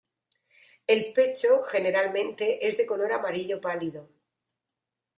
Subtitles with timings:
[0.87, 4.09] El pecho generalmente es de color amarillo pálido.